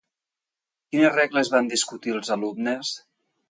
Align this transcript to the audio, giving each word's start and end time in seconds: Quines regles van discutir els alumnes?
Quines 0.95 1.13
regles 1.19 1.53
van 1.57 1.71
discutir 1.77 2.17
els 2.17 2.35
alumnes? 2.39 2.99